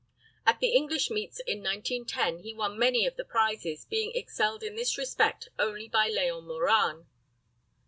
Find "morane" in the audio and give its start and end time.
6.47-7.05